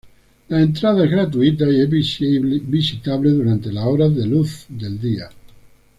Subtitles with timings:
[0.47, 5.29] La entrada es gratuita y es visitable durante las horas de luz del día.